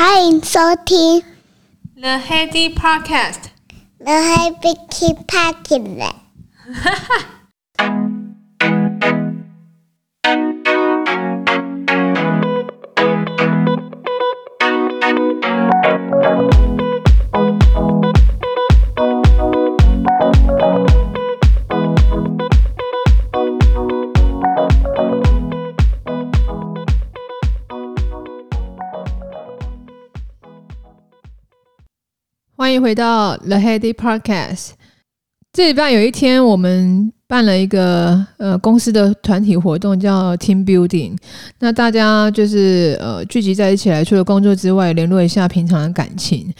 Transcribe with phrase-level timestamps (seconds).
[0.00, 1.22] 欢迎收听
[1.94, 6.12] The Heady Podcast。The Heady Podcast。
[6.82, 7.39] 哈哈。
[32.61, 34.73] 欢迎回到 The Heady Podcast。
[35.51, 41.17] 这礼拜有一天，我们办了一个呃公司的团体活动，叫 Team Building。
[41.57, 46.53] 那大家就是呃聚集在一起来，除了工作之外，联络一下平常的感情。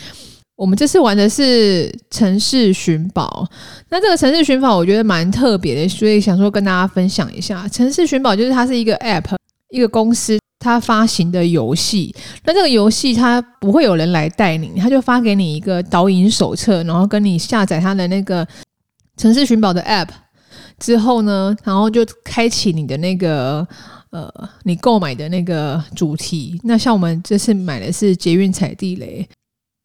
[0.55, 3.47] 我们这次玩的是城市寻宝。
[3.89, 7.67] 那这个城市寻宝，我觉得蛮特别的，所以想说跟大家分享一下。
[7.67, 9.35] 城市寻宝就是它是一个 App，
[9.69, 10.40] 一个公司。
[10.61, 12.15] 他发行的游戏，
[12.45, 18.47] 那这个游戏它不会有人来带你，他就发给你一个导引手册，然后跟你下载他的那个
[19.17, 20.09] 城市寻宝的 App
[20.77, 23.67] 之后呢，然后就开启你的那个
[24.11, 24.31] 呃，
[24.63, 26.61] 你购买的那个主题。
[26.63, 29.27] 那像我们这次买的是捷运踩地雷。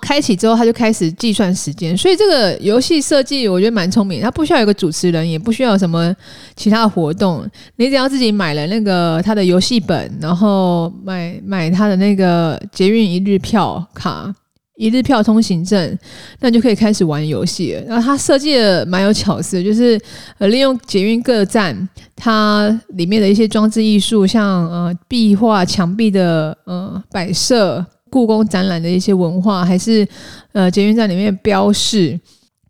[0.01, 4.21] 开启之后，他就开始计算时间，所以这个游戏设计我觉得蛮聪明。
[4.21, 6.15] 它不需要有个主持人，也不需要什么
[6.55, 14.33] 其他的活动，你只要自己买了那个他的游戏本，然后买买他的那个捷运一日票卡、
[14.77, 15.99] 一日票通行证，
[16.41, 17.83] 那就可以开始玩游戏。
[17.89, 19.99] 然后它设计的蛮有巧思，就是
[20.37, 27.85] 呃利用捷运各站它里面的一些装置艺术，像呃壁画、墙壁的呃摆设。
[28.11, 30.07] 故宫展览的一些文化，还是
[30.53, 32.19] 呃捷运站里面标示，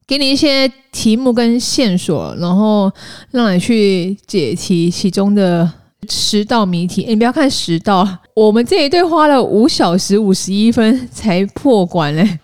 [0.07, 2.91] 给你一些题目跟线索，然后
[3.31, 5.71] 让你去解题其中的
[6.09, 7.05] 十道谜题。
[7.07, 12.39] 你不要看十道，我们这一队花了五小时五十一分才破关嘞，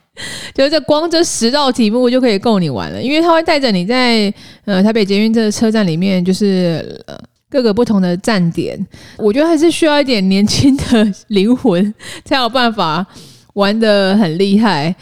[0.54, 4.32] 就是这光这十道题目就可以够你玩了，因为它会带着你在
[4.64, 7.18] 呃台北捷运这个车站里面，就是呃。
[7.52, 8.78] 各个不同的站点，
[9.18, 13.06] 我觉得还是需要一点年轻的灵魂，才有办法
[13.52, 14.96] 玩得很厉害。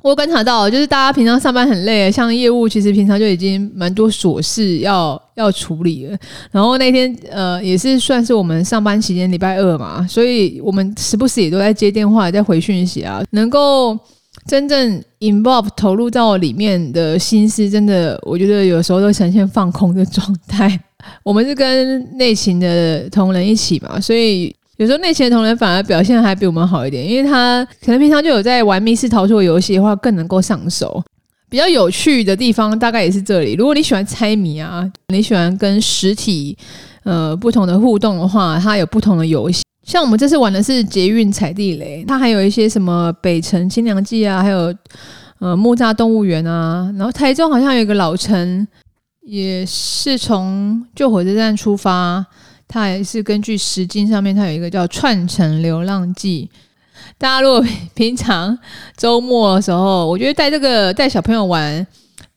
[0.00, 6.16] 我观察到，就是大家平常上班很累，像业务其实平常就已经蛮多琐事要要处理了。
[6.50, 13.98] 然后那天呃，也是算是我们上班期间礼拜二嘛，所以我们时不时也都在接电话，在回讯息啊，能够
[14.46, 20.80] 真正 involve 投入到里面的心思，真的我觉得有时候都呈现放空的状态。
[21.22, 31.02] 我们是跟内勤的同仁一起嘛，所以有时候内勤的同仁反而表现还比我们好一点，因为他可能平常就有在玩密室逃脱游戏的话，更能够上手。
[31.50, 33.54] 比较有趣的地方大概也是这里。
[33.54, 36.56] 如果你喜欢猜谜啊，你喜欢跟实体
[37.02, 39.62] 呃不同的互动的话，它有不同的游戏。
[39.84, 44.72] 像我们这次玩的是捷运踩地雷，它还有一些什么北城清凉祭啊，还有
[45.40, 48.66] 呃木栅动物园啊，然后台中好像有一个老城。
[49.30, 52.26] 也是从旧火车站出发，
[52.66, 56.50] 它也是根据时间上面，它有一个叫《串城流浪记》。
[57.16, 57.64] 大家如果
[57.94, 58.58] 平常
[58.96, 61.86] 周末的时候，我觉得带这个带小朋友玩，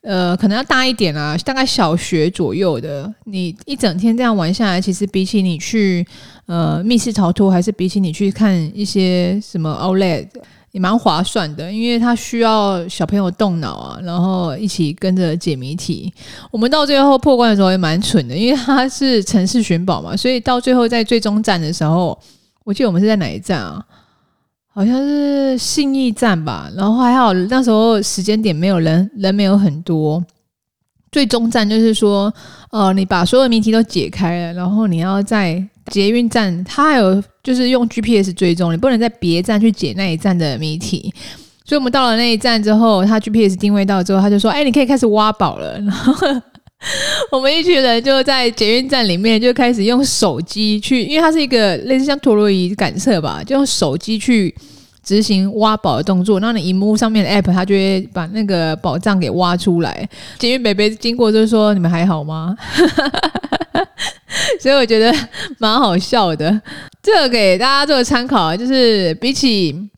[0.02, 6.06] 呃，可能要大一点啊，大概小学左右的，你一整天这样玩下来，其实比起你去
[6.46, 10.28] 呃密室逃脱，还是比起你去看一些什么 OLED。
[10.74, 16.12] 也蛮划算的，因为它需要小朋友动脑啊，然后一起跟着解谜题。
[16.50, 22.20] 我们到最后破关的时候也蛮蠢的，因为它是城市寻宝嘛，所以到最后在最终站的时候，
[22.64, 23.86] 我记得我们是在哪一站啊？
[24.74, 26.68] 好像是信义站吧。
[26.76, 30.26] 然后还好那时候时间点没有人，人没有很多。
[31.12, 32.34] 最终站就是说，
[32.72, 41.14] 呃，你把所有谜题都解开了，然后你要在捷运站，它还有就是用 GPS 追踪，你不能在别站去解那一站的谜题。
[41.66, 46.14] 所以我们到了那一站之后，他 GPS 定位到之后，他就说：“哎，你可以开始挖宝了。” 然后
[47.32, 54.54] 我们一群人就在捷运站里面就开始用手机去，因为它是一个类似像陀螺仪感测吧，就用手机去。
[55.04, 60.08] 执行挖宝的动作，那你荧幕上面的 app 它就会把那个宝藏给挖出来。
[60.40, 62.56] 捷运北北经过就是说：“你们还好吗？”
[64.60, 65.14] 所以我觉得
[65.60, 66.62] 蛮好笑的。
[67.02, 69.90] 这个给大家做个参考，就是比起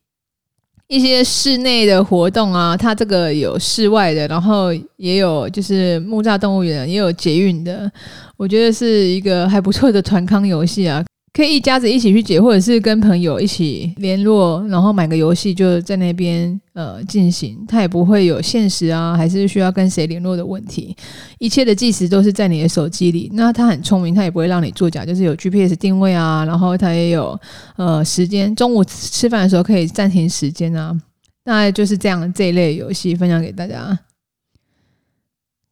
[0.87, 7.91] 一些室内的活动啊，它这个有室外的，然后也有就是木栅动物园，也有捷运的，
[8.37, 11.03] 我觉得是一个还不错的团康游戏啊。
[11.35, 20.95] 可以一家子一起去解，或者是跟朋友一起联络，然后买个游戏就在那边呃进行，它也不会有限时啊，还是需要跟谁联络的问题。
[21.37, 27.37] 一切的计时都是在你的手机里，那它很聪明，它也不会让你作假，就是有 GPS 定位啊，然后它也有
[27.75, 30.97] 呃时间，中午吃饭的时候可以暂停时间啊，
[31.43, 33.99] 那就是这样这一类游戏分享给大家。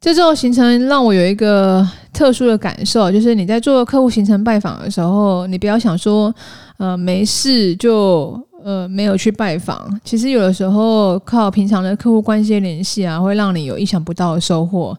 [0.01, 6.33] 这周行程让我有一个特殊的感受，就是你在做客户行程拜访的时候，你不要想说，
[6.77, 9.99] 呃，没事就呃没有去拜访。
[10.05, 14.95] 其实有的时候靠平常的客户关系联系啊，会让你有意想不到的收获。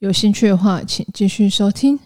[0.00, 1.98] 有兴趣的话，请继续收听。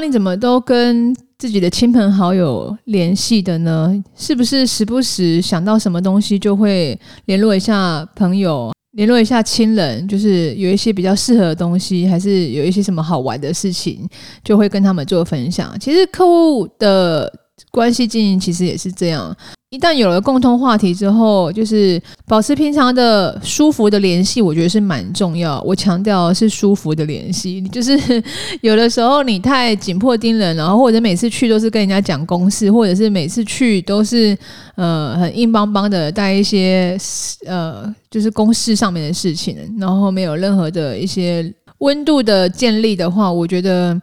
[0.00, 3.92] 那你怎么都跟自己的亲朋好友联系的呢？
[4.14, 10.06] 是不是时不时想到什么东西就会联络一下朋友，联络一下亲人？
[10.06, 14.08] 就是有一些比较适合的东西，还是有一些什么好玩的事情，
[14.44, 15.76] 就会跟他们做分享。
[15.80, 17.32] 其实客户的
[17.70, 19.36] 关系经营其实也是这样。
[19.70, 25.60] 一旦有了共同话题之后，就是保持平常的舒服的联系，我觉得是蛮重要。
[25.60, 27.92] 我强调是舒服的联系，就是
[28.62, 34.34] 有的时候你太紧迫盯人，然后或者每次去都是跟人家讲公事，或者是每次去都是
[34.76, 36.96] 呃很硬邦邦的带一些
[37.44, 44.00] 呃就是公事上面的事情，然后没有任何的一些温度的建立的话，我觉得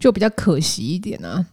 [0.00, 1.46] 就比较可惜一点啊。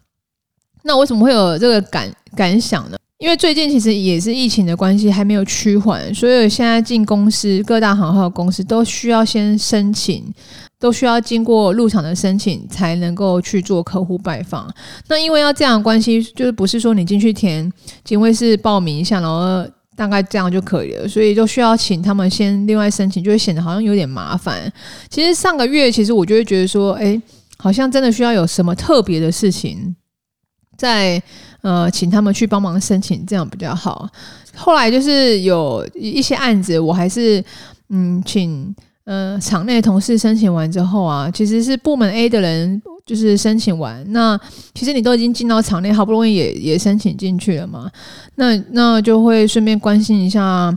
[0.84, 2.98] 那为什么会有这个感感想呢？
[3.20, 10.24] 因为最近其实也是疫情的关系，还没有趋缓，所以现在进公司各大行号公司都需要先申请，
[10.80, 14.68] 都需要经过入场的申请才能够去做客户拜访。
[15.08, 17.72] 那因为要这样的关系，就是不是说你进去填
[18.04, 19.64] 警卫室报名一下，然后
[19.96, 24.60] 大概这样就可以了，所以就需要请他们先另外申请，就会显得好像有点麻烦。
[25.12, 27.22] 其实上个月，其实我就会觉得说，哎，
[27.58, 29.96] 好像真的需要有什么特别的事情。
[30.82, 31.22] 在
[31.62, 34.10] 呃，请他们去帮忙申请，这样比较好。
[34.56, 37.44] 后来就是有一些案子，我还是
[37.90, 38.76] 嗯，请
[39.06, 44.40] 呃场内同事申请完之后啊，其实是部门 A 的人就是申请完，那
[44.74, 47.88] 其实你都已经进到场内，好不容易也也申请进去了嘛，
[48.38, 50.76] 那那就会顺便关心一下。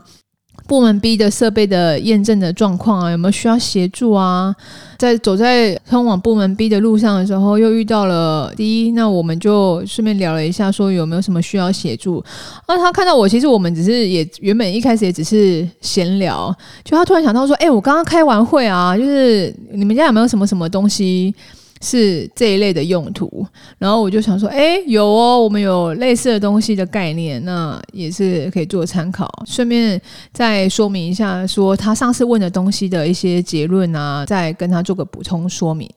[0.66, 4.54] 部门 B 的设备的验证的状况啊，有没有需要协助啊？
[4.96, 12.24] 在走在通往部门 B 的路上的时候，又遇到了第一那我们就顺便聊了一下，说有没有什么需要协助。
[12.66, 21.34] 那他看到我，其实我们只是也原本一开始也只是闲聊，就他突然想到说，哎，我刚刚开完会啊，就是你们家有没有什么什么东西？
[21.84, 23.46] 是这一类的用途，
[23.76, 29.30] 然后我就想说，哎，有哦，我们有类似的东西的概念，那也是可以做参考。
[29.46, 30.00] 顺便
[30.32, 35.88] 再说明一下，说他上次问的东西的一些结论啊，再跟他做个补充说明。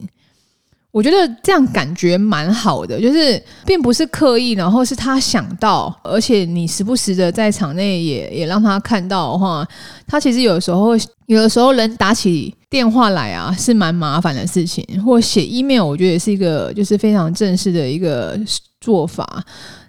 [0.90, 9.66] 我觉得这样感觉蛮好的，就是并不是刻意，然后是他想到，而且你时不时的在场内也也让他看到的话，
[10.06, 10.96] 他其实有时候
[11.28, 18.38] 有的时候人打起电话来啊，是蛮麻烦的事情，或写 email，我觉得也是一个就是非常正式的一个
[18.80, 19.44] 做法。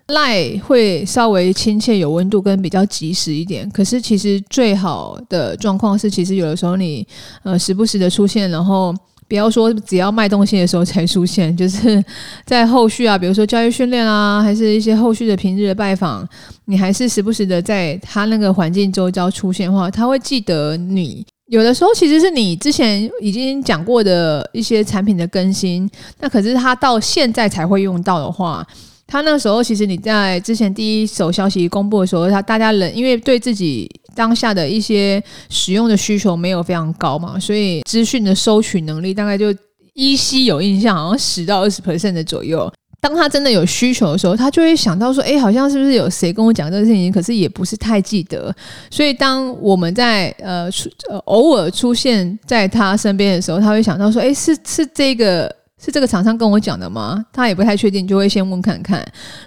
[0.07, 7.07] 赖会稍微亲切、有温度跟比较及时一点，可是其实最好的状况是，其实有的时候你
[7.43, 8.93] 呃时不时的出现，然后。
[9.29, 12.03] 不要说只要卖东西的时候才出现，就是
[12.47, 16.27] 在后续啊，比如说教育训练啊，还是一些后续的平日的拜访，
[16.65, 21.23] 你还是时不时的在他那个环境周遭出现的话，他会记得你。
[21.49, 25.89] 有的时候其实是你之前已经讲过的一些产品的更新，
[26.19, 28.65] 那可是他到现在才会用到的话。
[29.07, 39.51] 他那时候其实你在之前第一手消息公布的时候，他大家人因为对自己当下的一些使用的需求没有非常高嘛，所以资讯的收取能力大概就
[39.95, 42.71] 依稀有印象，好像十到二十 percent 的左右。
[43.01, 47.11] 当他真的有需求的时候，他就会想到说，哎，好像是不是有谁跟我讲这个事情？
[47.11, 48.53] 可是也不是太记得。
[48.89, 55.53] 所以当我们在呃出呃偶尔出现在他身边的时候，他会想到说，哎，是是这个。
[55.81, 57.23] 是这个厂商跟我讲的吗？
[57.31, 59.01] 他也不太确定，就会先问看看，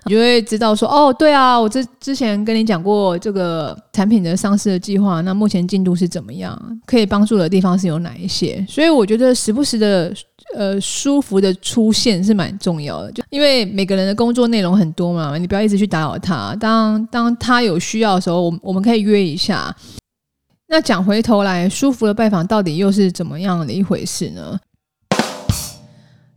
[0.07, 6.59] 你就会知道说，哦，对啊，我之之前跟你讲过这个产品的上市的计划，那目前进度是怎么样？
[6.87, 8.65] 可以帮助的地方是有哪一些？
[8.67, 10.11] 所以我觉得时不时的
[10.55, 16.55] 呃舒服的出现是蛮重要的，就因为每个人的工作内容很多嘛，你不要一直去打扰他。
[16.61, 19.75] 当当他有需要的时候，我我们可以约一下。
[20.69, 24.59] 那讲回头来，舒服的拜访到底又是怎么样的一回事呢？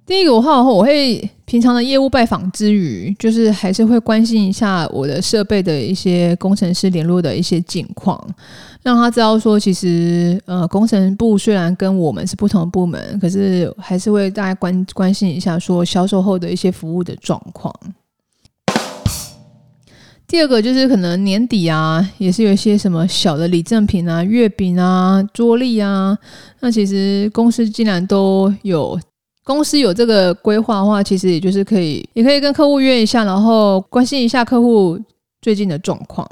[0.05, 8.24] 第一个的话，我会平常的业务拜访之余，就是还是会关心一下我的设备的一些工程师联络的一些近况，
[8.83, 17.74] 让他知道说，其实呃，工程部虽然跟我们是不同的部门，可是还是会大家关关心一下说销售后的一些服务的状况。
[20.27, 26.15] 第二个就是可能年底啊，也是有一些什么小的礼赠品啊、月饼啊、桌历啊，
[26.59, 29.00] 那其实公司竟然都有。
[29.46, 35.00] 公司有这个规划的话，其实也就是可以，也可以跟客户约一下，然后关心一下客户
[35.40, 36.28] 最近的状况。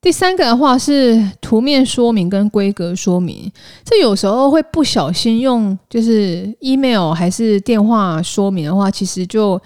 [0.00, 3.52] 第三个的话是图面说明跟规格说明，
[3.84, 9.62] 这有时候会不小心用就是 email 还是电话说明的话，其实就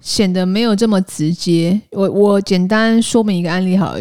[0.00, 1.80] 显得没有这么直接。
[1.90, 4.00] 我我简单说明一个案例好了，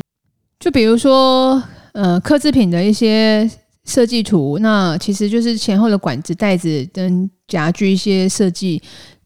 [0.60, 3.50] 就比如说呃，客制品的一些。
[3.88, 8.80] 设计图，那其实就是前后的管子、袋子跟夹具一些设计。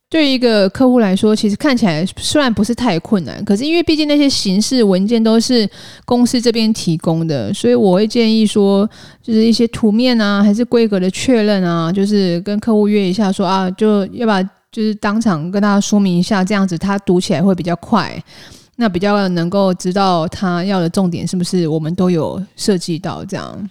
[0.07, 5.65] 对于一个客户来说，其实看起来虽然不是太困难，可是因为毕竟那些形式文件都是
[6.03, 8.85] 公司这边提供的，所以我会建议说，
[9.23, 18.21] 就是一些图面啊，还是规格的确认啊，就是跟客户约一下说啊，就要把就是当场跟大家说明一下，这样子他读起来会比较快，
[18.75, 23.69] 那比较能够知道他要的重点是不是我们都有设计到这样。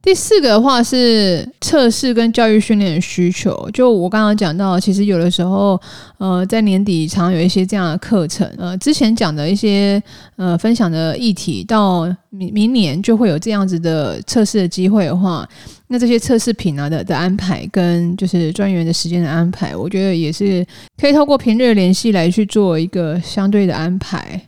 [0.00, 5.78] 第四个的话是测试跟教育训练的需求，就我刚刚讲到，其实有的时候，
[6.18, 10.02] 呃，在年底常有一些这样的课程，呃，之前讲的一些
[10.36, 15.46] 呃分享的议题，到明明年就会有这样子的测试的机会的话，
[15.88, 20.64] 那这些测试品啊的的安排跟就是专员的时间的安排，我觉得也是
[20.98, 24.40] 可以透过平日联系来去做一个相对的安排。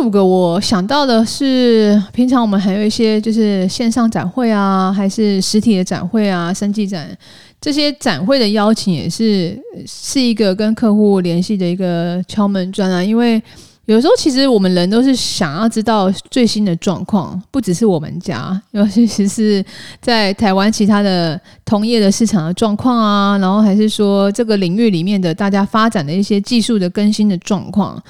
[0.00, 7.16] 五个，我想到的是，平常我们还有一些就是线上展会啊，还是实体的展会啊，生技展
[7.60, 13.04] 这些展会的邀请，也是是一个跟客户联系的一个敲门砖啊。
[13.04, 13.42] 因为
[13.84, 19.64] 有时候其实我们人都是想要知道最新的状况，不只是我们家，尤其是
[20.00, 28.02] 在台湾其他的同业的市场的状况啊，然后还是说这个领域里面的大家发展的一些技术的更新的状况。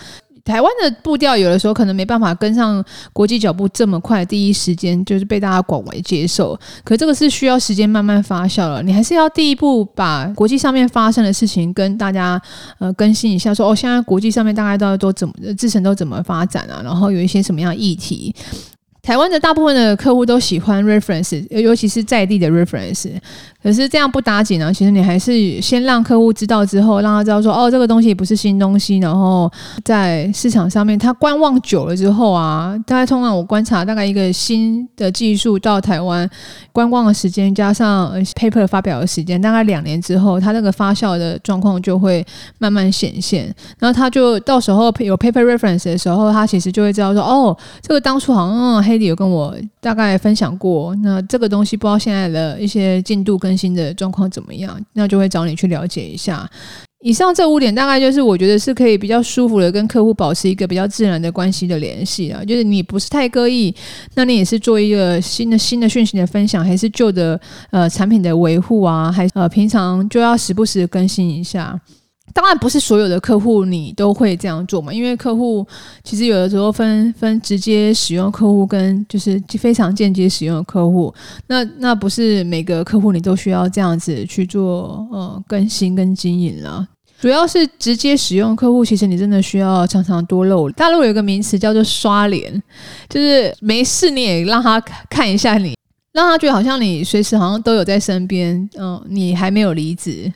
[0.45, 6.59] 台湾的步调有的时候可能没办法跟上国际脚步这么快，第一时间就是被大家广为接受。
[6.85, 8.83] 可这个是需要时间慢慢发酵了。
[8.83, 12.41] 你还是要第一步把国际上面发生的事情跟大家
[12.79, 18.35] 呃更新一下说，哦，现在国际上面大概都都怎么自身都怎么发展啊，然后有一些什么样议题。
[19.03, 23.11] 台湾的大部分的客户都喜欢 reference，尤其是在地的 reference。
[23.63, 24.73] 可是这样不打紧呢？
[24.73, 28.99] 其实你还是先让客户知道之后，让他知道说哦，这个东西不是新东西。
[28.99, 29.51] 然后
[29.85, 36.29] 在市场上面，他观望久了之后啊，大概通常我观察，大概一个新的技术到台湾
[36.73, 42.25] 观望的时间，加上 paper 发表的时间，大概两年之后，它那个发酵的状况就会
[42.59, 43.55] 慢慢显现。
[43.79, 48.90] 然后他就到时候有 paper reference 的时候，他其实就会知道说哦，这个当初好像。
[48.91, 56.51] 黑迪有跟我大概分享过，那这个东西不知道现在的一些进度更新的状况怎么样，那就会找你去了解一下。
[57.03, 63.75] 以上这五点大概就是我觉得是可以比较舒服的跟客户保持一个比较自然的关系的联系啊，就是你不是太刻意，
[64.17, 71.81] 那你也是做一个新的新的讯息的分享，还是旧的呃产品的维护啊，还呃平常就要时不时更新一下。
[72.33, 75.67] 当然不是所有的客户你都会这样做嘛，因为客户
[76.05, 81.13] 其实有的时候分分直接使用客户跟就是非常间接使用的客户，
[81.47, 86.87] 那那不是每个客户你都需要这样子去做呃更新跟经营了。
[87.21, 90.71] 主要是直接使用客户，其实你真的需要常常多露。
[90.71, 92.63] 大陆有个名词叫做刷脸，
[93.11, 95.75] 就是没事你也让他看一下你。
[96.13, 100.33] 让他觉得好像你随时好像都有在身边，嗯，你还没有离职，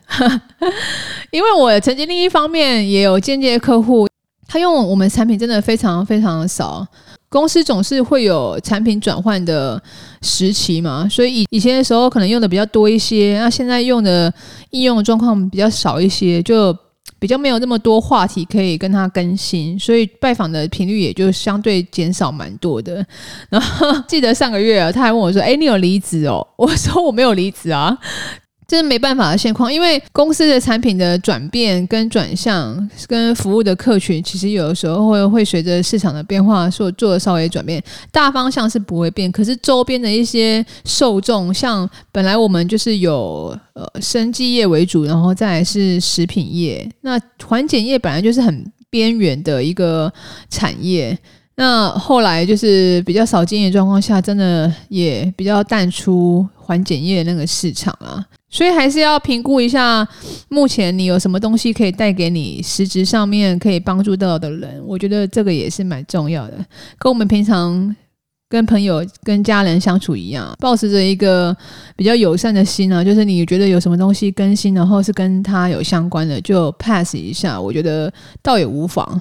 [1.33, 4.07] 因为我曾经另一方面也有间接客户，
[4.47, 6.87] 他用我们产品真的非常非常的少，
[7.29, 9.83] 公司总是会有产品转换的
[10.23, 14.33] 时期嘛，所以以以前的时候可能用的比较多一些，那现在用的
[14.71, 16.77] 应用状况比较少一些，就。
[17.19, 23.05] 比较没有那么多话题可以跟他更新，所以拜访的频率也就相对减少蛮多的。
[23.49, 27.97] 然后记得上个月啊，他还问我说：“哎，你有离职哦？”我说：“我没有离职啊。”
[28.67, 37.83] 这是没办法的现况，因为公司的产品的转变跟转向，跟服务的客群，其实有的时候会会随着市场的变化，所做的稍微转变。
[38.11, 50.13] 大方向是不会变，可是周边的一些受众，像本来我们就是有呃生技业为主，然后再是食品业，那环检业本来就是很边缘的一个
[50.49, 51.17] 产业。
[51.57, 60.07] 那后来就是比较少经验状况下，真的也比较淡出环检业那个市场啊，所以还是要评估一下，
[60.49, 66.65] 目前你有什么东西可以带给你实质上面可以帮助到的人，我觉得这个也是蛮重要的。
[66.97, 67.97] 跟我们平常
[68.49, 71.55] 跟朋友、跟家人相处一样，抱持着一个
[71.97, 79.21] 比较友善的心啊，就是你觉得有什么东西更新，然后是跟他有相关的，就 pass 一下，我觉得倒也无妨。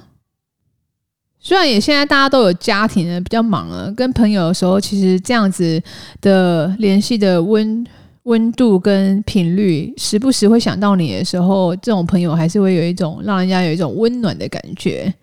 [1.39, 5.81] 虽然也现在大家都有家庭了，比较忙了，跟朋友的时候，其实这样子
[6.21, 7.83] 的联系的温
[8.23, 15.13] 温度跟频率，时不时会想到你的时候，这种朋友还是会有一种让人家有一种温暖的感觉。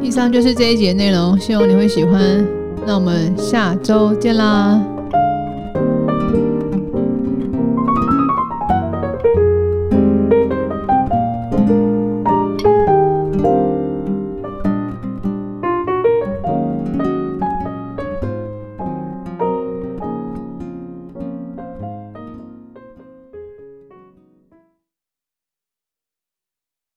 [0.00, 2.46] 以上就是这一节内容，希望你会喜欢。
[2.86, 4.97] 那我们下周见啦！